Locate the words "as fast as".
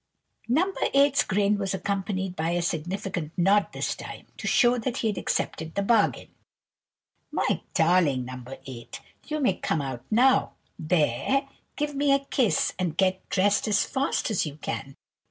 13.67-14.43